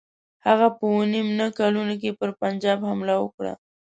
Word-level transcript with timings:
هغه 0.45 0.67
په 0.77 0.81
اووه 0.89 1.05
نیم 1.11 1.27
نه 1.39 1.47
کلونو 1.59 1.93
کې 2.01 2.17
پر 2.19 2.29
پنجاب 2.41 2.79
حمله 2.89 3.15
وکړه. 3.19 3.53